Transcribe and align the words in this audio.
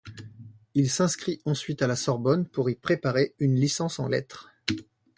Il 0.73 0.89
s’inscrit 0.89 1.43
ensuite 1.45 1.83
à 1.83 1.85
la 1.85 1.95
Sorbonne 1.95 2.47
pour 2.47 2.71
y 2.71 2.75
préparer 2.75 3.35
une 3.37 3.53
licence 3.55 3.99
en 3.99 4.07
lettres. 4.07 4.51